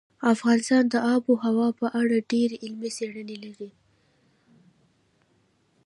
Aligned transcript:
افغانستان 0.33 0.83
د 0.89 0.95
آب 1.13 1.23
وهوا 1.27 1.69
په 1.79 1.87
اړه 2.01 2.15
ډېرې 2.31 2.55
علمي 2.63 2.89
څېړنې 2.97 3.37
لري. 3.45 3.71